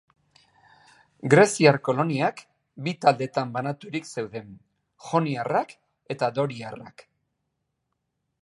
Greziar 1.33 1.77
koloniak 1.89 2.41
bi 2.87 2.95
taldetan 3.05 3.53
banaturik 3.59 4.09
zeuden, 4.15 4.51
Joniarrak 5.11 5.77
eta 6.17 6.35
Doriarrak. 6.41 7.07